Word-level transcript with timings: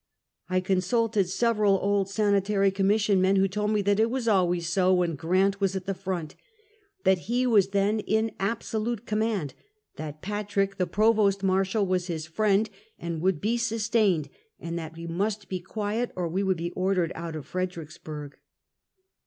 I 0.49 0.61
consulted 0.61 1.29
several 1.29 1.75
old 1.75 2.09
Sanitary 2.09 2.71
Commission 2.71 3.21
men, 3.21 3.35
who 3.35 3.47
told 3.47 3.69
me 3.69 3.81
it 3.85 4.09
was 4.09 4.27
always 4.27 4.67
so 4.67 4.91
when 4.95 5.13
Grant 5.13 5.61
was 5.61 5.75
at 5.75 5.85
the 5.85 5.93
front; 5.93 6.33
that 7.03 7.19
he 7.31 7.45
was 7.45 7.67
then 7.67 7.99
in 7.99 8.31
absolute 8.39 9.05
command; 9.05 9.53
that 9.97 10.23
Patrick, 10.23 10.77
the 10.77 10.87
Provost 10.87 11.43
Marshal, 11.43 11.85
was 11.85 12.07
his 12.07 12.25
friend, 12.25 12.67
and 12.97 13.21
would 13.21 13.39
be 13.39 13.57
sustained; 13.57 14.29
and 14.59 14.75
that 14.79 14.97
we 14.97 15.05
must 15.05 15.47
be 15.47 15.59
quiet 15.59 16.11
or 16.15 16.27
we 16.27 16.41
would 16.41 16.57
be 16.57 16.71
ordered 16.71 17.11
out 17.13 17.35
of 17.35 17.45
Fredericksburg. 17.45 18.37